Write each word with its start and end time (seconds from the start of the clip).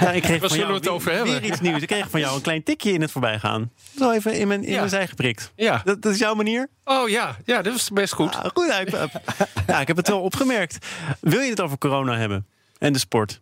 Ja, 0.00 0.10
ik 0.12 0.22
kreeg 0.22 0.40
Waar 0.40 0.48
van 0.48 0.48
zullen 0.58 0.66
jou 0.66 0.72
we 0.72 0.74
het 0.86 0.88
over 0.88 1.08
weer- 1.08 1.16
hebben? 1.16 1.40
Weer 1.40 1.50
iets 1.50 1.60
nieuws. 1.60 1.80
Ik 1.82 1.88
kreeg 1.88 2.10
van 2.10 2.20
jou 2.20 2.34
een 2.36 2.42
klein 2.42 2.62
tikje 2.62 2.92
in 2.92 3.00
het 3.00 3.10
voorbijgaan. 3.10 3.70
Zo 3.98 4.10
even 4.10 4.34
in 4.38 4.48
mijn, 4.48 4.62
in 4.64 4.70
Ja. 4.70 4.76
mijn 4.76 4.88
zij 4.88 5.06
geprikt. 5.08 5.52
Ja. 5.56 5.82
Dat, 5.84 6.02
dat 6.02 6.12
is 6.12 6.18
jouw 6.18 6.34
manier? 6.34 6.68
Oh 6.84 7.08
ja, 7.08 7.36
ja, 7.44 7.62
dat 7.62 7.74
is 7.74 7.90
best 7.90 8.12
goed. 8.12 8.34
Ah, 8.36 8.44
goed, 8.54 8.66
ja, 8.66 8.78
ik, 8.78 8.90
ja, 9.66 9.80
ik 9.80 9.86
heb 9.86 9.96
het 9.96 10.08
wel 10.08 10.20
opgemerkt. 10.20 10.86
Wil 11.20 11.40
je 11.40 11.50
het 11.50 11.60
over 11.60 11.78
corona 11.78 12.16
hebben? 12.16 12.46
En 12.78 12.92
de 12.92 12.98
sport? 12.98 13.40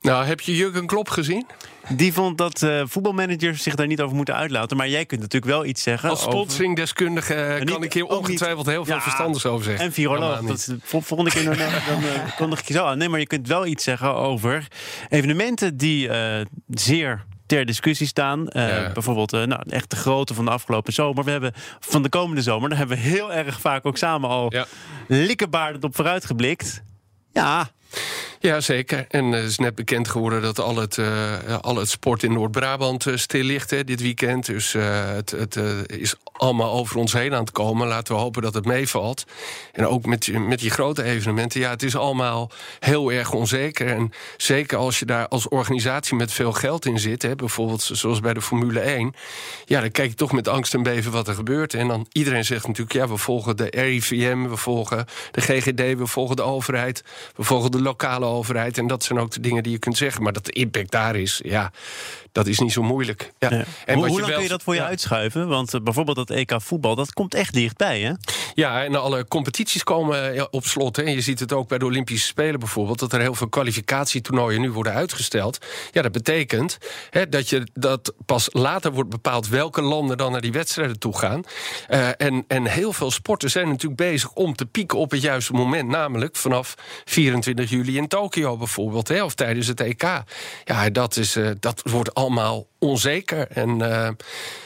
Nou, 0.00 0.24
heb 0.24 0.40
je 0.40 0.56
Jurgen 0.56 0.86
Klopp 0.86 1.08
gezien? 1.08 1.46
Die 1.88 2.12
vond 2.12 2.38
dat 2.38 2.62
eh, 2.62 2.82
voetbalmanagers 2.86 3.62
zich 3.62 3.74
daar 3.74 3.86
niet 3.86 4.00
over 4.00 4.16
moeten 4.16 4.34
uitlaten. 4.34 4.76
Maar 4.76 4.88
jij 4.88 5.04
kunt 5.06 5.20
natuurlijk 5.20 5.52
wel 5.52 5.64
iets 5.64 5.82
zeggen. 5.82 6.08
Als 6.10 6.18
over- 6.26 6.32
sponsoringdeskundige 6.32 7.34
eh, 7.34 7.64
kan 7.64 7.82
ik 7.82 7.92
hier 7.92 8.04
ongetwijfeld 8.06 8.66
heel 8.66 8.84
veel 8.84 8.94
Ja, 8.94 9.00
verstandigs 9.00 9.46
over 9.46 9.64
zeggen. 9.64 9.84
En 9.84 9.92
viroloog. 9.92 10.34
Dat 10.34 10.42
niet. 10.42 10.50
is 10.58 10.64
de 10.64 10.76
vol- 10.82 11.00
volgende 11.00 11.30
keer 11.30 11.44
dan, 11.44 11.56
dan 11.56 12.02
eh, 12.04 12.36
kondig 12.36 12.60
ik 12.60 12.66
je 12.68 12.74
zo 12.74 12.84
aan. 12.84 12.98
Nee, 12.98 13.08
maar 13.08 13.20
je 13.20 13.26
kunt 13.26 13.48
wel 13.48 13.66
iets 13.66 13.84
zeggen 13.84 14.14
over 14.14 14.66
evenementen 15.08 15.76
die 15.76 16.10
zeer 16.68 17.24
ter 17.46 17.64
discussie 17.66 18.06
staan. 18.06 18.46
Ja. 18.48 18.90
Bijvoorbeeld 18.92 19.30
nou, 19.30 19.62
echt 19.68 19.90
de 19.90 19.96
grootte 19.96 20.34
van 20.34 20.44
de 20.44 20.50
afgelopen 20.50 20.92
zomer. 20.92 21.24
We 21.24 21.30
hebben 21.30 21.52
van 21.80 22.02
de 22.02 22.08
komende 22.08 22.42
zomer, 22.42 22.68
daar 22.68 22.78
hebben 22.78 22.96
we 22.96 23.02
heel 23.02 23.32
erg 23.32 23.60
vaak 23.60 23.86
ook 23.86 23.96
samen 23.98 24.28
al 24.30 24.52
Ja. 24.52 24.66
likkebaardend 25.08 25.84
op 25.84 25.94
vooruitgeblikt. 25.94 26.82
Ja, 27.32 27.68
Ja, 28.44 28.60
zeker. 28.60 29.04
En 29.08 29.34
eh, 29.34 29.40
het 29.40 29.50
is 29.50 29.58
net 29.58 29.74
bekend 29.74 30.08
geworden 30.08 30.42
dat 30.42 30.60
al 30.60 30.76
het, 30.76 30.98
eh, 30.98 31.58
al 31.60 31.76
het 31.76 31.88
sport 31.88 32.22
in 32.22 32.32
Noord-Brabant 32.32 33.06
eh, 33.06 33.16
stil 33.16 33.42
ligt 33.42 33.70
hè, 33.70 33.84
dit 33.84 34.00
weekend. 34.00 34.46
Dus 34.46 34.72
het, 34.72 35.30
het 35.30 35.56
is 35.86 36.14
allemaal 36.32 36.72
over 36.72 36.96
ons 36.96 37.12
heen 37.12 37.34
aan 37.34 37.40
het 37.40 37.52
komen. 37.52 37.88
Laten 37.88 38.14
we 38.14 38.20
hopen 38.20 38.42
dat 38.42 38.54
het 38.54 38.64
meevalt. 38.64 39.24
En 39.72 39.86
ook 39.86 40.06
met, 40.06 40.32
met 40.32 40.58
die 40.58 40.70
grote 40.70 41.02
evenementen. 41.02 41.60
Ja, 41.60 41.70
het 41.70 41.82
is 41.82 41.96
allemaal 41.96 42.50
heel 42.80 43.12
erg 43.12 43.32
onzeker. 43.32 43.86
En 43.86 44.12
zeker 44.36 44.78
als 44.78 44.98
je 44.98 45.04
daar 45.04 45.28
als 45.28 45.48
organisatie 45.48 46.16
met 46.16 46.32
veel 46.32 46.52
geld 46.52 46.86
in 46.86 46.98
zit, 46.98 47.22
hè, 47.22 47.34
bijvoorbeeld 47.34 47.82
zoals 47.82 48.20
bij 48.20 48.34
de 48.34 48.42
Formule 48.42 48.80
1. 48.80 49.14
Ja, 49.64 49.80
dan 49.80 49.90
kijk 49.90 50.08
je 50.08 50.16
toch 50.16 50.32
met 50.32 50.48
angst 50.48 50.74
en 50.74 50.82
beven 50.82 51.12
wat 51.12 51.28
er 51.28 51.34
gebeurt. 51.34 51.74
En 51.74 51.88
dan 51.88 52.06
iedereen 52.12 52.44
zegt 52.44 52.66
natuurlijk, 52.66 52.96
ja, 52.96 53.08
we 53.08 53.16
volgen 53.16 53.56
de 53.56 53.66
RIVM, 53.70 54.48
we 54.48 54.56
volgen 54.56 55.06
de 55.30 55.40
GGD, 55.40 55.98
we 55.98 56.06
volgen 56.06 56.36
de 56.36 56.42
overheid, 56.42 57.04
we 57.36 57.42
volgen 57.42 57.70
de 57.70 57.82
lokale 57.82 58.32
overheid. 58.34 58.78
En 58.78 58.86
dat 58.86 59.04
zijn 59.04 59.18
ook 59.18 59.30
de 59.30 59.40
dingen 59.40 59.62
die 59.62 59.72
je 59.72 59.78
kunt 59.78 59.96
zeggen. 59.96 60.22
Maar 60.22 60.32
dat 60.32 60.44
de 60.44 60.52
impact 60.52 60.90
daar 60.90 61.16
is, 61.16 61.40
ja, 61.44 61.72
dat 62.32 62.46
is 62.46 62.58
niet 62.58 62.72
zo 62.72 62.82
moeilijk. 62.82 63.32
Ja. 63.38 63.48
Ja. 63.50 63.64
En 63.84 63.94
hoe, 63.94 64.06
hoe 64.06 64.14
lang 64.16 64.24
wel- 64.26 64.34
kun 64.34 64.42
je 64.42 64.48
dat 64.48 64.62
voor 64.62 64.74
je 64.74 64.82
uitschuiven? 64.82 65.48
Want 65.48 65.74
eh, 65.74 65.80
bijvoorbeeld 65.80 66.16
dat 66.16 66.30
EK 66.30 66.52
voetbal, 66.56 66.94
dat 66.94 67.12
komt 67.12 67.34
echt 67.34 67.52
dichtbij, 67.54 68.00
hè? 68.00 68.12
Ja, 68.54 68.84
en 68.84 68.94
alle 68.94 69.28
competities 69.28 69.82
komen 69.84 70.34
ja, 70.34 70.46
op 70.50 70.64
slot. 70.64 70.96
Hè. 70.96 71.02
Je 71.02 71.20
ziet 71.20 71.40
het 71.40 71.52
ook 71.52 71.68
bij 71.68 71.78
de 71.78 71.84
Olympische 71.84 72.26
Spelen 72.26 72.58
bijvoorbeeld... 72.58 72.98
dat 72.98 73.12
er 73.12 73.20
heel 73.20 73.34
veel 73.34 73.48
kwalificatietoernooien 73.48 74.60
nu 74.60 74.70
worden 74.70 74.92
uitgesteld. 74.92 75.58
Ja, 75.90 76.02
dat 76.02 76.12
betekent 76.12 76.78
hè, 77.10 77.28
dat, 77.28 77.48
je, 77.48 77.66
dat 77.72 78.14
pas 78.26 78.48
later 78.52 78.92
wordt 78.92 79.10
bepaald... 79.10 79.48
welke 79.48 79.82
landen 79.82 80.16
dan 80.16 80.32
naar 80.32 80.40
die 80.40 80.52
wedstrijden 80.52 80.98
toe 80.98 81.18
gaan. 81.18 81.42
Eh, 81.88 82.08
en, 82.16 82.44
en 82.48 82.64
heel 82.64 82.92
veel 82.92 83.10
sporten 83.10 83.50
zijn 83.50 83.68
natuurlijk 83.68 84.00
bezig 84.00 84.32
om 84.32 84.54
te 84.54 84.66
pieken 84.66 84.98
op 84.98 85.10
het 85.10 85.22
juiste 85.22 85.52
moment. 85.52 85.88
Namelijk 85.88 86.36
vanaf 86.36 86.74
24 87.04 87.70
juli 87.70 87.96
in 87.96 88.08
Tokio 88.08 88.56
bijvoorbeeld. 88.56 89.08
Hè, 89.08 89.24
of 89.24 89.34
tijdens 89.34 89.66
het 89.66 89.80
EK. 89.80 90.22
Ja, 90.64 90.90
dat, 90.90 91.16
is, 91.16 91.36
eh, 91.36 91.50
dat 91.60 91.82
wordt 91.84 92.14
allemaal 92.14 92.66
onzeker. 92.88 93.48
En, 93.48 93.92
eh, 93.92 94.08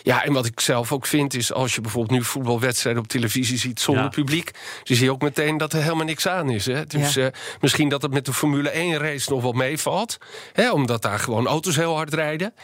ja, 0.02 0.24
en 0.24 0.32
wat 0.32 0.46
ik 0.46 0.60
zelf 0.60 0.92
ook 0.92 1.06
vind 1.06 1.34
is... 1.34 1.52
als 1.52 1.74
je 1.74 1.80
bijvoorbeeld 1.80 2.18
nu 2.18 2.24
voetbalwedstrijden 2.24 3.02
op 3.02 3.08
televisie 3.08 3.58
ziet 3.58 3.80
zonder 3.80 4.02
Ja. 4.04 4.08
publiek... 4.08 4.50
dan 4.84 4.96
zie 4.96 5.04
je 5.04 5.10
ook 5.12 5.22
meteen 5.22 5.56
dat 5.56 5.72
er 5.72 5.82
helemaal 5.82 6.04
niks 6.04 6.28
aan 6.28 6.50
is. 6.50 6.66
Hè? 6.66 6.86
Dus 6.86 7.14
Ja. 7.14 7.26
eh, 7.26 7.32
misschien 7.60 7.88
dat 7.88 8.02
het 8.02 8.12
met 8.12 8.24
de 8.24 8.32
Formule 8.32 8.70
1-race 8.72 9.30
nog 9.30 9.42
wel 9.42 9.52
meevalt. 9.52 10.18
Hè? 10.52 10.72
Omdat 10.72 11.02
daar 11.02 11.18
gewoon 11.18 11.46
auto's 11.46 11.76
heel 11.76 11.94
hard 11.96 12.14
rijden. 12.14 12.54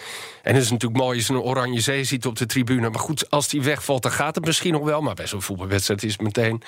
En 0.42 0.54
het 0.54 0.62
is 0.64 0.70
natuurlijk 0.70 1.00
mooi 1.00 1.16
als 1.18 1.26
je 1.26 1.32
een 1.32 1.40
oranje 1.40 1.80
zee 1.80 2.04
ziet 2.04 2.26
op 2.26 2.36
de 2.36 2.46
tribune. 2.46 2.90
Maar 2.90 3.00
goed, 3.00 3.30
als 3.30 3.48
die 3.48 3.62
wegvalt, 3.62 4.02
dan 4.02 4.12
gaat 4.12 4.34
het 4.34 4.44
misschien 4.44 4.72
nog 4.72 4.84
wel. 4.84 5.00
Maar 5.00 5.14
bij 5.14 5.26
zo'n 5.26 5.42
voetbalwedstrijd 5.42 6.02
is 6.02 6.12
het 6.12 6.20
meteen... 6.22 6.62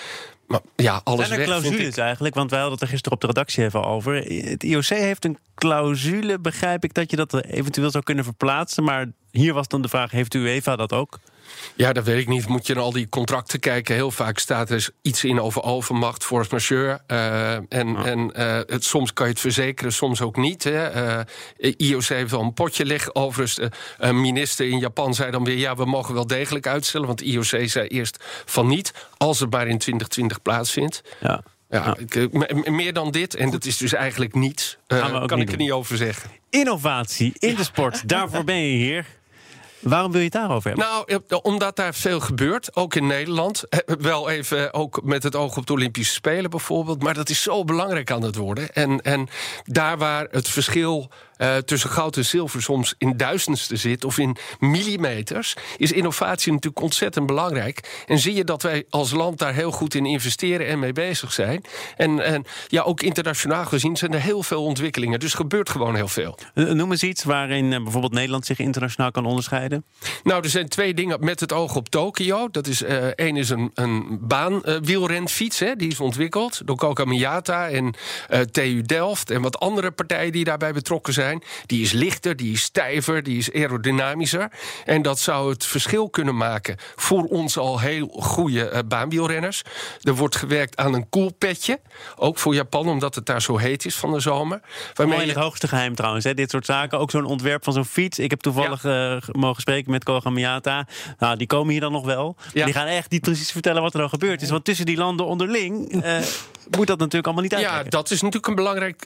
Maar 0.47 0.61
ja, 0.77 1.01
alles 1.05 1.27
Zijn 1.27 1.41
er 1.41 1.47
weg, 1.47 1.55
vind 1.57 1.63
clausules 1.67 1.95
ik. 1.97 2.03
eigenlijk? 2.03 2.35
Want 2.35 2.51
wij 2.51 2.59
hadden 2.61 2.79
het 2.79 2.87
er 2.87 2.93
gisteren 2.93 3.15
op 3.15 3.21
de 3.21 3.27
redactie 3.27 3.65
even 3.65 3.85
over. 3.85 4.15
Het 4.51 4.63
IOC 4.63 4.85
heeft 4.85 5.25
een 5.25 5.39
clausule, 5.55 6.39
begrijp 6.39 6.85
ik, 6.85 6.95
dat 6.95 7.11
je 7.11 7.17
dat 7.17 7.45
eventueel 7.45 7.91
zou 7.91 8.05
kunnen 8.05 8.25
verplaatsen. 8.25 8.76
Maar 8.77 9.07
hier 9.31 9.55
was 9.55 9.69
dan 9.69 9.83
de 9.83 9.89
vraag, 9.89 10.11
heeft 10.11 10.35
UEFA 10.35 10.77
dat 10.77 10.93
ook? 10.93 11.19
Ja, 11.75 11.93
dat 11.93 12.05
weet 12.05 12.21
ik 12.21 12.29
niet. 12.29 12.49
Moet 12.49 12.67
je 12.67 12.75
naar 12.75 12.83
al 12.83 12.93
die 12.93 13.09
contracten 13.09 13.61
kijken. 13.61 13.95
Heel 13.95 14.11
vaak 14.11 14.39
staat 14.39 14.71
er 14.71 14.89
iets 15.03 15.25
in 15.25 15.41
over 15.41 15.63
overmacht, 15.63 16.25
force 16.25 16.51
majeure. 16.51 17.01
Eh, 17.07 17.55
en 17.55 17.97
en 17.97 18.35
eh, 18.35 18.61
het, 18.67 18.85
soms 18.85 19.13
kan 19.13 19.27
je 19.27 19.33
het 19.33 19.41
verzekeren, 19.41 19.93
soms 19.93 20.21
ook 20.21 20.37
niet. 20.37 20.65
Hè. 20.65 20.87
Eh, 20.89 21.73
IOC 21.77 22.05
heeft 22.05 22.31
wel 22.31 22.41
een 22.41 22.55
potje 22.55 22.85
liggen. 22.85 23.15
Overigens, 23.15 23.71
een 23.99 24.21
minister 24.21 24.69
in 24.69 24.79
Japan 24.79 25.15
zei 25.15 25.31
dan 25.31 25.45
weer... 25.45 25.57
ja, 25.57 25.77
we 25.77 25.85
mogen 25.85 26.15
wel 26.15 26.27
degelijk 26.27 26.67
uitstellen. 26.67 27.07
Want 27.07 27.21
IOC 27.21 27.69
zei 27.69 27.87
eerst 27.87 28.25
van 28.45 28.67
niet, 28.67 28.93
als 29.17 29.41
het 29.41 29.51
maar 29.51 29.67
in 29.67 29.79
2020 29.79 30.43
plaatsvindt. 30.43 31.03
Ja. 31.21 31.43
Ja, 31.69 31.97
ik, 31.99 32.15
eh, 32.15 32.27
me- 32.31 32.71
meer 32.71 32.93
dan 32.93 33.11
dit, 33.11 33.35
en 33.35 33.51
dat 33.51 33.65
is 33.65 33.77
dus 33.77 33.93
eigenlijk 33.93 34.35
niets... 34.35 34.79
ook 34.89 35.29
kan 35.29 35.39
niet 35.39 35.49
ik 35.49 35.55
er 35.55 35.61
niet 35.61 35.73
over 35.73 35.97
zeggen. 35.97 36.31
Innovatie 36.51 37.33
in 37.39 37.55
de 37.55 37.65
sport, 37.65 38.09
daarvoor 38.09 38.45
ben 38.45 38.57
je 38.57 38.77
hier. 38.77 39.07
Waarom 39.81 40.11
wil 40.11 40.21
je 40.21 40.27
het 40.27 40.35
daarover 40.35 40.71
hebben? 40.71 40.89
Nou, 40.89 41.23
eh, 41.29 41.39
omdat 41.43 41.77
daar 41.77 41.95
veel 41.95 42.21
gebeurt, 42.21 42.77
ook 42.77 42.95
in 42.95 43.07
Nederland. 43.07 43.65
Wel 43.87 44.31
even 44.31 44.75
ook 44.75 45.03
met 45.03 45.23
het 45.23 45.35
oog 45.37 45.57
op 45.57 45.67
de 45.67 45.73
Olympische 45.73 46.15
Spelen 46.15 46.51
bijvoorbeeld. 46.51 47.03
Maar 47.03 47.15
dat 47.15 47.29
is 47.29 47.43
zo 47.43 47.65
belangrijk 47.65 48.11
aan 48.11 48.23
het 48.23 48.37
worden. 48.37 48.73
En, 48.75 49.01
en 49.01 49.29
daar 49.65 49.99
waar 49.99 50.27
het 50.31 50.49
verschil 50.49 51.11
eh, 51.37 51.57
tussen 51.57 51.91
goud 51.91 52.17
en 52.17 52.25
zilver 52.25 52.63
soms 52.63 52.95
in 52.99 53.17
duizendste 53.17 53.77
zit... 53.77 54.05
of 54.05 54.19
in 54.19 54.37
millimeters, 54.59 55.57
is 55.77 55.93
innovatie 55.93 56.53
natuurlijk 56.53 56.83
ontzettend 56.83 57.27
belangrijk. 57.27 58.05
En 58.07 58.19
zie 58.19 58.35
je 58.35 58.45
dat 58.45 58.63
wij 58.63 58.85
als 58.91 59.11
land 59.11 59.39
daar 59.39 59.55
heel 59.55 59.71
goed 59.71 59.95
in 59.95 60.07
investeren 60.07 60.67
en 60.67 60.79
mee 60.79 60.93
bezig 60.93 61.33
zijn. 61.33 61.65
En, 61.97 62.25
en 62.25 62.45
ja, 62.67 62.83
ook 62.83 63.03
internationaal 63.03 63.65
gezien 63.65 63.97
zijn 63.97 64.13
er 64.13 64.21
heel 64.21 64.43
veel 64.43 64.65
ontwikkelingen. 64.65 65.21
Dus 65.21 65.35
gebeurt 65.35 65.71
gewoon 65.71 65.95
heel 65.95 66.09
veel. 66.09 66.39
Eh, 66.55 66.65
Noem 66.65 66.91
eens 66.91 67.03
iets 67.03 67.25
waarin 67.25 67.73
eh, 67.73 67.83
bijvoorbeeld 67.83 68.13
Nederland 68.13 68.47
zich 68.47 68.59
internationaal 68.59 69.11
kan 69.11 69.27
onderscheiden. 69.27 69.85
Nou, 70.23 70.43
er 70.43 70.51
zijn 70.51 70.69
twee 70.69 70.95
dingen 70.95 71.25
met 71.25 71.41
het 71.41 71.53
oog 71.53 71.77
op 71.77 71.89
Tokio. 71.89 72.49
Dat 72.51 72.67
is, 72.67 72.83
eh 72.83 73.07
één 73.07 73.37
is 73.37 73.51
een, 73.51 73.71
een 73.75 74.19
baanwielrenfiets, 74.21 75.59
hè, 75.59 75.77
die 75.77 75.91
is 75.91 76.01
ontwikkeld 76.01 76.61
door 76.65 76.77
Coca 76.77 77.05
Miyata 77.05 77.69
en 77.69 77.95
TU 78.51 78.83
Delft 78.83 79.31
en 79.31 79.43
wat 79.43 79.59
andere 79.59 79.91
partijen 79.91 80.33
die 80.33 80.45
daarbij 80.45 80.73
betrokken 80.73 81.13
zijn. 81.13 81.26
Die 81.67 81.83
is 81.83 81.93
lichter, 81.93 82.37
die 82.37 82.53
is 82.53 82.63
stijver, 82.63 83.23
die 83.23 83.39
is 83.39 83.53
aerodynamischer. 83.53 84.51
En 84.85 85.03
dat 85.03 85.19
zou 85.19 85.51
het 85.51 85.65
verschil 85.67 86.11
kunnen 86.11 86.37
maken 86.37 86.77
voor 86.97 87.25
ons 87.25 87.59
al 87.59 87.81
heel 87.81 88.07
goede 88.21 88.85
baanwielrenners. 88.89 89.63
Er 90.03 90.15
wordt 90.15 90.37
gewerkt 90.37 90.77
aan 90.77 90.95
een 90.95 91.09
koelpetje, 91.09 91.81
ook 92.17 92.39
voor 92.39 92.55
Japan, 92.55 92.89
omdat 92.89 93.15
het 93.15 93.27
daar 93.27 93.43
zo 93.43 93.57
heet 93.57 93.85
is 93.85 93.95
van 93.97 94.13
de 94.13 94.21
zomer. 94.21 94.61
Mooi 94.97 95.23
in 95.23 95.29
het 95.29 95.37
hoogste 95.37 95.69
geheim 95.69 95.95
trouwens, 95.95 96.25
hè, 96.25 96.35
dit 96.35 96.51
soort 96.51 96.67
zaken. 96.67 96.99
Ook 96.99 97.11
zo'n 97.11 97.25
ontwerp 97.25 97.65
van 97.65 97.73
zo'n 97.73 97.85
fiets. 97.85 98.19
Ik 98.19 98.31
heb 98.31 98.41
toevallig 98.41 98.85
eh, 98.85 99.17
mogen 99.33 99.61
spreken 99.61 99.91
met 99.91 100.05
Koga 100.05 100.31
Miyata. 100.31 100.87
Nou, 101.19 101.37
die 101.37 101.47
komen 101.47 101.71
hier 101.73 101.81
dan 101.81 101.93
nog 101.93 102.05
wel. 102.05 102.37
Ja. 102.53 102.65
Die 102.65 102.75
gaan 102.75 102.87
echt 102.87 103.11
niet 103.11 103.21
precies 103.23 103.53
vertellen 103.53 103.83
wat 103.83 103.93
er 103.93 103.99
nou 103.99 104.11
gebeurd 104.11 104.43
is. 104.43 104.51
Want 104.51 104.65
tussen 104.65 104.87
die 104.87 104.97
landen 104.97 105.27
onderling 105.27 106.03
eh, 106.03 106.19
moet 106.77 106.87
dat 106.87 106.99
natuurlijk 106.99 107.25
allemaal 107.27 107.43
niet 107.43 107.53
Ja, 107.53 107.57
uitleggen. 107.59 107.91
dat 107.91 108.11
is 108.11 108.21
natuurlijk 108.21 108.47
een 108.47 108.55
belangrijk 108.55 109.05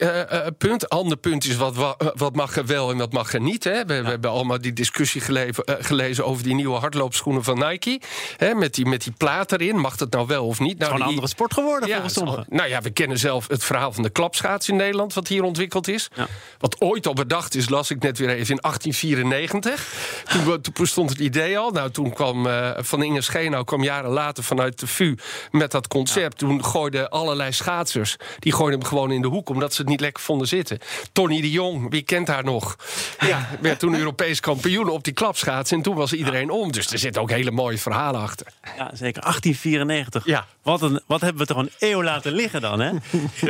punt. 0.59 0.89
Ander 0.89 1.17
punt 1.17 1.45
is 1.45 1.57
wat, 1.57 1.75
wa- 1.77 1.97
wat 2.17 2.35
mag 2.35 2.57
er 2.57 2.67
wel 2.67 2.91
en 2.91 2.97
wat 2.99 3.13
mag 3.13 3.35
er 3.35 3.41
niet. 3.41 3.65
Hè? 3.65 3.85
We, 3.87 4.03
we 4.03 4.09
hebben 4.09 4.31
allemaal 4.31 4.61
die 4.61 4.73
discussie 4.73 5.21
geleven, 5.21 5.65
eh, 5.65 5.75
gelezen 5.79 6.25
over 6.27 6.43
die 6.43 6.55
nieuwe 6.55 6.77
hardloopschoenen 6.79 7.45
van 7.45 7.59
Nike. 7.59 8.01
Hè? 8.37 8.55
Met, 8.55 8.75
die, 8.75 8.87
met 8.87 9.03
die 9.05 9.13
plaat 9.17 9.53
erin. 9.53 9.79
Mag 9.79 9.97
dat 9.97 10.11
nou 10.11 10.27
wel 10.27 10.47
of 10.47 10.59
niet? 10.61 10.69
Het 10.73 10.81
is 10.81 10.87
Nou, 10.87 10.91
gewoon 10.93 11.07
een 11.07 11.15
andere 11.15 11.29
sport 11.29 11.55
geworden 11.55 11.89
ja, 11.89 11.95
volgens 11.95 12.15
sommigen. 12.15 12.45
nou 12.49 12.69
ja, 12.69 12.81
we 12.83 12.91
kennen 12.91 13.19
zelf 13.19 13.49
het 13.49 13.65
verhaal 13.65 13.93
van 13.93 14.03
de 14.03 14.11
klapschaats 14.11 14.69
in 14.69 14.77
Nederland, 14.77 15.15
wat 15.15 15.29
hier 15.29 15.43
ontwikkeld 15.43 15.89
is. 15.89 16.09
Ja. 16.15 16.27
Wat 16.59 16.81
ooit 16.81 17.07
al 17.07 17.13
bedacht 17.15 17.55
is, 17.55 17.69
las 17.69 17.91
ik 17.91 18.03
net 18.03 18.19
weer 18.19 18.29
even 18.29 18.55
in 18.55 18.61
1894. 18.61 20.20
Toen, 20.31 20.61
bestond 20.73 21.11
het 21.11 21.19
idee 21.19 21.59
al. 21.59 21.71
Nou, 21.71 21.91
toen 21.91 22.13
kwam 22.13 22.47
eh, 22.47 22.71
Van 22.77 23.03
Inge 23.03 23.21
Schenau 23.21 23.65
kwam 23.65 23.83
jaren 23.83 24.11
later 24.11 24.45
vanuit 24.45 24.81
de 24.81 24.87
VU 24.87 25.15
met 25.51 25.71
dat 25.71 25.89
concept. 25.89 26.39
Toen 26.39 26.65
gooiden 26.65 27.11
allerlei 27.11 27.53
schaatsers, 27.53 28.17
die 28.39 28.53
gooiden 28.53 28.81
hem 28.81 28.89
gewoon 28.89 29.11
in 29.11 29.23
de 29.23 29.29
hoek, 29.29 29.49
omdat 29.49 29.75
ze 29.75 29.81
het 29.81 29.91
niet 29.91 30.01
lekker 30.01 30.23
vonden 30.23 30.49
zitten. 30.49 30.79
Tony 31.13 31.41
de 31.41 31.51
Jong, 31.51 31.91
wie 31.91 32.03
kent 32.03 32.29
haar 32.29 32.45
nog? 32.45 32.77
Ja, 33.21 33.49
werd 33.61 33.79
toen 33.79 33.95
Europees 33.95 34.41
kampioen 34.41 34.89
op 34.89 35.05
die 35.05 35.13
klapschaats. 35.13 35.71
En 35.71 35.83
toen 35.83 35.95
was 35.95 36.13
iedereen 36.13 36.51
om. 36.51 36.73
Dus 36.73 36.93
er 36.93 36.99
zitten 36.99 37.23
ook 37.23 37.31
hele 37.31 37.51
mooie 37.51 37.79
verhalen 37.79 38.21
achter. 38.21 38.47
Ja, 38.63 38.91
zeker. 38.95 39.23
1894. 39.23 40.27
Ja. 40.27 40.47
Wat, 40.63 40.83
een, 40.83 41.01
wat 41.07 41.21
hebben 41.21 41.41
we 41.41 41.55
toch 41.55 41.63
een 41.63 41.71
eeuw 41.79 42.03
laten 42.03 42.33
liggen 42.33 42.61
dan, 42.61 42.81
hè? 42.81 42.91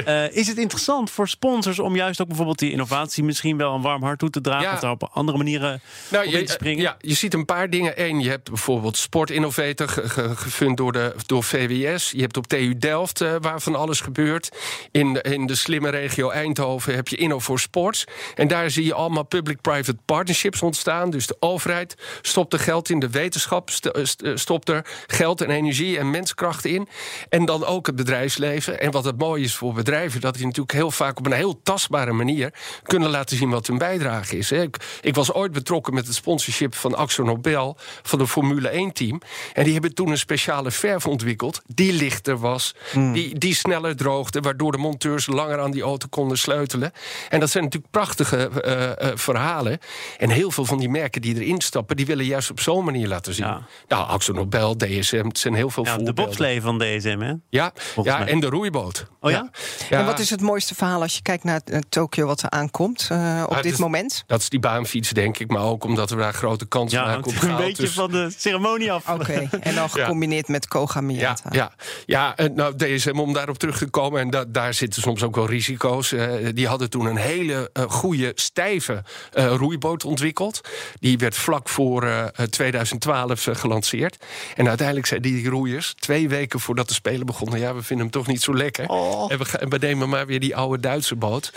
Eh, 0.05 0.37
is 0.37 0.47
het 0.47 0.59
interessant 0.59 1.11
voor 1.11 1.29
sponsors 1.29 1.79
om 1.79 1.97
juist 1.97 2.21
ook 2.21 2.27
bijvoorbeeld 2.27 2.59
die 2.59 2.71
innovatie 2.71 3.25
misschien 3.25 3.57
wel 3.57 3.75
een 3.75 3.81
warm 3.81 4.03
hart 4.03 4.19
toe 4.19 4.31
te 4.31 4.41
dragen? 4.41 4.69
Ja. 4.69 4.75
Of 4.75 4.81
daar 4.81 4.91
op 4.91 5.09
andere 5.13 5.39
manieren 5.39 5.81
Nou, 6.09 6.27
op 6.27 6.33
je, 6.33 6.39
in 6.39 6.47
te 6.47 6.53
springen? 6.53 6.70
Ja, 6.79 6.97
je 6.99 7.15
ziet 7.15 7.35
een 7.35 7.45
paar 7.45 7.71
dingen. 7.71 7.93
Eén, 8.05 8.21
je 8.21 8.29
hebt 8.29 8.49
bijvoorbeeld 8.49 8.97
Sport 8.97 9.31
Innovator, 9.31 9.89
ge- 9.89 10.09
ge- 10.09 10.37
gefund 10.37 10.77
door, 10.77 10.93
de, 10.93 11.15
door 11.27 11.43
VWS. 11.45 12.11
Je 12.11 12.21
hebt 12.21 12.37
op 12.37 12.47
TU 12.47 12.77
Delft, 12.79 13.21
eh, 13.21 13.35
waar 13.41 13.61
van 13.61 13.75
alles 13.75 14.01
gebeurt. 14.01 14.49
In, 14.91 15.13
de- 15.13 15.23
in 15.23 15.47
de 15.47 15.55
slimme 15.55 15.89
regio 15.91 16.31
Eindhoven 16.31 16.95
heb 16.95 17.09
je 17.09 17.17
Inno 17.17 17.39
voor 17.39 17.61
Sports. 17.61 18.05
En 18.35 18.49
daar 18.49 18.71
zie 18.71 18.85
je 18.85 18.95
allemaal 18.95 19.23
public-private 19.23 19.99
partnerships 20.05 20.63
ontstaan. 20.63 21.11
Dus 21.11 21.27
de 21.27 21.37
overheid 21.41 21.95
stopt 22.23 22.53
er 22.53 22.59
geld 22.59 22.91
in, 22.91 22.99
de 22.99 23.11
wetenschap 23.11 23.71
eh, 23.71 24.03
eh, 24.03 24.37
stopt 24.37 24.69
er 24.69 24.87
geld 25.07 25.41
en 25.41 25.51
energie 25.51 25.99
en 25.99 26.11
menskracht 26.11 26.65
in. 26.65 26.89
En 27.29 27.45
dan 27.45 27.65
ook 27.65 27.87
het 27.87 27.97
bedrijfsleven. 27.97 28.81
En 28.81 28.91
wat 28.91 29.05
het 29.05 29.19
mooie 29.19 29.45
is 29.45 29.55
voor 29.55 29.73
bedrijven, 29.73 30.21
dat 30.21 30.35
die 30.35 30.45
natuurlijk 30.45 30.73
heel 30.73 30.91
vaak 30.91 31.19
op 31.19 31.27
een 31.27 31.33
heel 31.33 31.61
tastbare 31.63 32.13
manier 32.13 32.53
kunnen 32.83 33.11
laten 33.11 33.37
zien 33.37 33.51
wat 33.51 33.67
hun 33.67 33.79
bijdrage 33.79 34.37
is. 34.39 34.53
Ik, 34.53 34.77
ik 35.01 35.15
was 35.15 35.33
ooit 35.33 35.53
betrokken 35.53 35.95
met 35.95 36.07
het 36.07 36.15
sponsorship 36.15 36.60
van 36.69 36.95
Axo 36.95 37.23
Nobel 37.23 37.77
van 38.03 38.19
de 38.19 38.27
Formule 38.27 38.71
1-team. 38.91 39.21
En 39.53 39.65
die 39.65 39.73
hebben 39.73 39.95
toen 39.95 40.09
een 40.11 40.19
speciale 40.19 40.71
verf 40.71 41.07
ontwikkeld 41.07 41.61
die 41.67 41.93
lichter 41.93 42.39
was, 42.39 42.75
die, 42.93 43.39
die 43.39 43.55
sneller 43.55 43.97
droogde, 43.97 44.41
waardoor 44.41 44.73
de 44.73 44.79
monteurs 44.79 45.27
langer 45.27 45.61
aan 45.61 45.71
die 45.71 45.83
auto 45.83 46.07
konden 46.11 46.39
sleutelen. 46.39 46.93
En 47.29 47.41
dat 47.41 47.51
zijn 47.51 47.65
natuurlijk 47.65 47.93
prachtige 47.93 48.37
eh, 48.49 48.91
eh, 49.11 49.17
verhalen. 49.17 49.79
En 50.19 50.31
heel 50.31 50.51
veel 50.51 50.65
van 50.65 50.79
die 50.79 50.89
merken 50.89 51.21
die 51.23 51.35
erin 51.35 51.61
stappen, 51.61 51.97
die 51.97 52.07
willen 52.07 52.25
juist 52.25 52.51
op 52.51 52.61
zo'n 52.61 52.85
manier 52.85 53.09
laten 53.09 53.35
zien. 53.35 53.47
Ja. 53.47 53.63
Nou, 53.89 54.09
Axo 54.09 54.33
Nobel, 54.33 54.77
DSM, 54.77 55.25
het 55.27 55.39
zijn 55.39 55.55
heel 55.55 55.71
veel 55.71 55.85
Ja, 55.85 55.97
de 55.97 56.13
bobslee 56.13 56.63
van 56.63 56.79
DSM, 56.79 57.19
hè? 57.21 57.33
Ja, 57.49 57.73
ja 58.03 58.19
mij. 58.19 58.29
en 58.29 58.41
de 58.41 58.47
roeiboot. 58.47 59.07
Oh 59.21 59.31
ja? 59.31 59.51
En 59.91 60.05
wat 60.05 60.19
is 60.19 60.31
het 60.31 60.41
mooiste 60.41 60.75
verhaal 60.75 61.01
als 61.03 61.15
je 61.15 61.23
kijkt 61.23 61.45
naar 61.45 61.61
eh, 61.65 61.79
Tokio 61.89 62.27
wat 62.27 62.43
er 62.43 62.51
aankomt 62.51 63.09
eh, 63.11 63.43
op 63.49 63.55
het 63.55 63.63
dit 63.63 63.73
is- 63.73 63.79
moment? 63.79 64.25
Dat 64.27 64.41
is 64.41 64.49
die 64.49 64.61
baanfiets, 64.61 65.11
denk 65.11 65.39
ik. 65.39 65.51
Maar 65.51 65.63
ook 65.63 65.85
omdat 65.85 66.11
we 66.11 66.17
daar 66.17 66.35
grote 66.41 66.67
kansen 66.67 66.99
Ja, 66.99 67.05
maken 67.07 67.49
een 67.51 67.57
beetje 67.57 67.83
Dus- 67.83 67.93
van 67.93 68.11
de 68.11 68.33
ceremonie 68.37 68.93
af. 68.93 69.09
Oké, 69.09 69.49
en 69.61 69.75
dan 69.75 69.91
gecombineerd 69.91 70.49
met 70.49 70.69
Koga 70.69 71.03
Ja, 71.07 71.37
ja, 71.51 71.73
ja 72.07 72.37
en 72.37 72.55
nou, 72.55 72.77
DSM, 72.77 73.19
om 73.19 73.33
daarop 73.33 73.59
terug 73.59 73.79
te 73.79 73.87
komen... 73.89 74.21
en 74.21 74.31
da- 74.31 74.45
daar 74.49 74.75
zitten 74.75 75.03
soms 75.03 75.23
ook 75.23 75.35
wel 75.37 75.47
risico's. 75.47 76.13
eh, 76.13 76.29
die 76.55 76.67
hadden 76.67 76.91
toen 76.91 77.07
een 77.07 77.17
hele 77.17 77.71
eh, 77.73 77.85
goede, 77.89 78.33
stijve 78.35 79.03
eh, 79.33 79.55
roeiboot 79.57 80.05
ontwikkeld. 80.05 80.61
Die 81.01 81.19
werd 81.19 81.37
vlak 81.37 81.69
voor 81.69 82.03
eh, 82.05 82.25
2012 82.45 83.47
eh, 83.47 83.55
gelanceerd. 83.55 84.17
En 84.57 84.69
uiteindelijk 84.69 85.07
zeiden 85.07 85.33
die 85.33 85.49
roeiers, 85.49 85.95
twee 85.99 86.29
weken 86.29 86.61
voordat 86.61 86.89
de 86.89 86.95
Spelen 86.95 87.27
begonnen... 87.27 87.59
ja, 87.61 87.75
we 87.75 87.83
vinden 87.83 88.05
hem 88.07 88.15
toch 88.15 88.27
niet 88.27 88.43
zo 88.43 88.55
lekker. 88.55 88.85
En, 89.29 89.39
we, 89.39 89.45
gaan- 89.45 89.69
we 89.69 89.79
nemen 89.79 90.09
maar 90.09 90.27
weer 90.27 90.41
die 90.41 90.57
oude 90.57 90.81
Duitse 90.83 91.17
boot. 91.17 91.53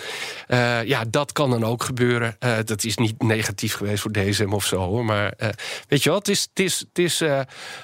Eh, 0.47 0.83
ja, 0.83 1.03
dat 1.09 1.31
kan 1.31 1.49
dan 1.49 1.65
ook 1.65 1.83
gebeuren. 1.83 2.35
Eh, 2.39 2.57
dat 2.65 2.83
is 2.83 2.97
niet 2.97 3.21
negatief 3.21 3.73
geweest 3.75 4.01
voor 4.01 4.11
DSM 4.11 4.51
of 4.53 4.65
zo. 4.73 4.81
Hoor. 4.81 5.05
Maar 5.05 5.33
eh, 5.37 5.49
weet 5.87 6.03
je 6.03 6.09
wat, 6.09 6.27
het 6.27 6.35
is, 6.35 6.41
het 6.49 6.59
is, 6.59 6.79
het 6.79 6.99
is 6.99 7.21
eh, 7.21 7.39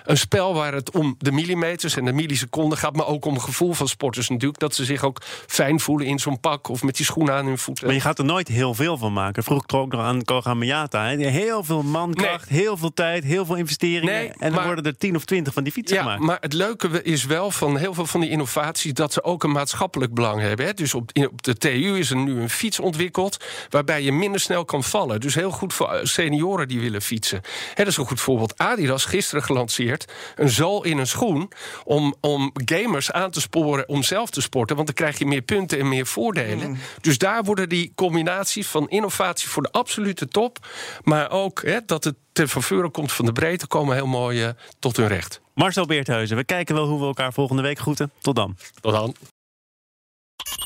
een 0.06 0.18
spel 0.18 0.54
waar 0.54 0.74
het 0.74 0.92
om 0.92 1.16
de 1.18 1.32
millimeters 1.32 1.96
en 1.98 2.06
de 2.06 2.14
milliseconden 2.14 2.78
gaat... 2.78 2.96
maar 2.96 3.08
ook 3.08 3.26
om 3.26 3.34
het 3.34 3.44
gevoel 3.44 3.74
van 3.74 3.88
sporters 3.88 4.30
natuurlijk. 4.30 4.60
Dat 4.60 4.76
ze 4.76 4.86
zich 4.86 5.04
ook 5.04 5.22
fijn 5.48 5.80
voelen 5.80 6.08
in 6.08 6.20
zo'n 6.20 6.40
pak 6.40 6.68
of 6.68 6.84
met 6.84 6.98
die 6.98 7.06
schoenen 7.06 7.34
aan 7.34 7.46
hun 7.46 7.58
voeten. 7.58 7.86
Maar 7.86 7.96
je 7.96 8.02
gaat 8.02 8.20
er 8.20 8.26
nooit 8.26 8.48
heel 8.48 8.74
veel 8.74 8.98
van 8.98 9.14
maken. 9.14 9.44
Vroeg 9.44 9.64
ook 9.68 9.92
nog 9.92 10.02
aan 10.02 10.24
Koga 10.24 10.54
Miyata. 10.54 11.06
Hè? 11.06 11.28
Heel 11.28 11.64
veel 11.64 11.84
mankracht, 11.84 12.50
heel 12.50 12.78
veel 12.78 12.94
tijd, 12.94 13.24
heel 13.24 13.46
veel 13.46 13.56
investeringen. 13.56 14.14
Nee, 14.14 14.28
en 14.28 14.34
dan 14.40 14.52
maar- 14.52 14.66
worden 14.66 14.84
er 14.84 14.98
tien 14.98 15.16
of 15.16 15.26
twintig 15.26 15.54
van 15.54 15.64
die 15.64 15.72
fietsen 15.72 15.98
Ja, 15.98 16.04
gemaakt. 16.04 16.22
maar 16.22 16.38
het 16.40 16.54
leuke 16.54 17.04
is 17.04 17.26
wel 17.26 17.52
van 17.52 17.78
heel 17.78 17.94
veel 17.94 18.06
van 18.06 18.20
die 18.20 18.30
innovaties 18.30 18.94
dat 18.94 19.14
ze 19.14 19.24
ook 19.24 19.44
een 19.44 19.52
maatschappelijk 19.52 20.14
belang 20.14 20.42
hebben. 20.42 20.76
Dus 20.76 20.94
op, 20.94 21.12
op 21.32 21.42
de 21.44 21.58
TU 21.58 21.98
is 21.98 22.10
er 22.10 22.16
nu 22.18 22.42
een 22.42 22.50
fiets 22.50 22.80
ontwikkeld 22.80 23.38
waarbij 23.70 24.04
je 24.04 24.12
minder 24.12 24.42
snel 24.42 24.66
kan 24.66 24.84
vallen. 24.84 25.20
Dus 25.20 25.36
heel 25.36 25.52
goed 25.52 25.74
voor 25.74 25.92
eh, 25.92 26.06
senioren 26.06 26.68
die 26.68 26.79
willen 26.80 27.02
fietsen. 27.02 27.42
Hè, 27.74 27.84
dat 27.84 27.88
is 27.88 27.98
een 27.98 28.06
goed 28.06 28.22
voorbeeld. 28.22 28.58
Adidas 28.58 29.06
gisteren 29.06 29.44
gelanceerd 29.44 30.06
een 30.36 30.50
zool 30.50 30.84
in 30.84 30.98
een 30.98 31.08
schoen 31.08 31.52
om, 31.84 32.16
om 32.22 32.52
gamers 32.66 33.12
aan 33.12 33.32
te 33.32 33.42
sporen 33.42 33.90
om 33.90 34.04
zelf 34.04 34.30
te 34.30 34.42
sporten, 34.42 34.76
want 34.76 34.88
dan 34.88 34.96
krijg 34.96 35.18
je 35.18 35.26
meer 35.26 35.42
punten 35.42 35.80
en 35.80 35.88
meer 35.88 36.06
voordelen. 36.06 36.78
Dus 37.02 37.18
daar 37.18 37.44
worden 37.44 37.70
die 37.70 37.92
combinaties 37.96 38.68
van 38.68 38.90
innovatie 38.90 39.50
voor 39.50 39.62
de 39.62 39.72
absolute 39.72 40.28
top, 40.28 40.68
maar 41.04 41.32
ook 41.32 41.62
hè, 41.64 41.80
dat 41.86 42.04
het 42.04 42.16
ten 42.32 42.50
faveur 42.50 42.90
komt 42.90 43.12
van 43.12 43.26
de 43.26 43.32
breedte, 43.32 43.68
komen 43.68 43.96
heel 43.96 44.08
mooi 44.08 44.44
eh, 44.44 44.50
tot 44.80 44.98
hun 44.98 45.08
recht. 45.08 45.42
Marcel 45.54 45.86
Beerthuizen, 45.86 46.38
we 46.38 46.44
kijken 46.44 46.76
wel 46.76 46.88
hoe 46.88 47.00
we 47.00 47.06
elkaar 47.06 47.34
volgende 47.34 47.62
week 47.62 47.80
groeten. 47.80 48.12
Tot 48.22 48.36
dan. 48.36 48.58
Tot 48.82 48.92
dan. 48.92 49.16